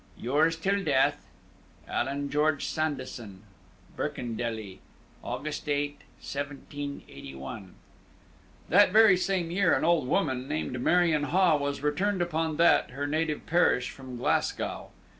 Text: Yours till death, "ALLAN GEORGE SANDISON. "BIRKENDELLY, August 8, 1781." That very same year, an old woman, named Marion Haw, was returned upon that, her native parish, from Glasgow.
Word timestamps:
Yours 0.17 0.55
till 0.57 0.83
death, 0.83 1.27
"ALLAN 1.87 2.31
GEORGE 2.31 2.65
SANDISON. 2.65 3.43
"BIRKENDELLY, 3.95 4.79
August 5.23 5.69
8, 5.69 6.01
1781." 6.19 7.75
That 8.69 8.91
very 8.91 9.15
same 9.15 9.51
year, 9.51 9.75
an 9.75 9.85
old 9.85 10.07
woman, 10.07 10.47
named 10.47 10.81
Marion 10.81 11.25
Haw, 11.25 11.55
was 11.57 11.83
returned 11.83 12.23
upon 12.23 12.57
that, 12.57 12.89
her 12.89 13.05
native 13.05 13.45
parish, 13.45 13.91
from 13.91 14.17
Glasgow. 14.17 14.89